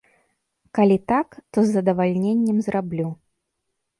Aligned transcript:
Калі 0.77 0.97
так, 1.11 1.27
то 1.51 1.57
з 1.67 1.75
задавальненнем 1.75 2.57
зраблю. 2.69 3.09